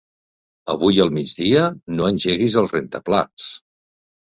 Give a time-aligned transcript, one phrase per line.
[0.75, 1.67] Avui al migdia
[2.01, 3.57] no engeguis el rentaplats.